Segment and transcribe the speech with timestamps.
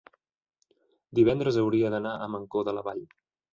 [1.19, 3.07] Divendres hauria d'anar a Mancor de la Vall.